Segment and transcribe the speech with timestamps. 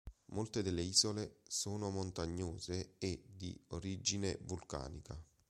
[0.31, 5.15] Molte delle isole sono montagnose e di origine vulcanica.